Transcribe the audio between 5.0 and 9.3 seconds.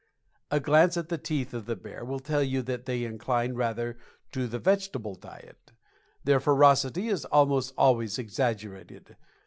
diet. Their ferocity is almost always exaggerated.